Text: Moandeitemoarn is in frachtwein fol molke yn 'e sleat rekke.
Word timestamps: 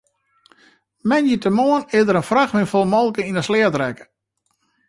Moandeitemoarn 1.09 1.85
is 1.97 2.05
in 2.13 2.27
frachtwein 2.29 2.71
fol 2.71 2.91
molke 2.93 3.21
yn 3.29 3.39
'e 3.39 3.43
sleat 3.47 3.75
rekke. 3.81 4.05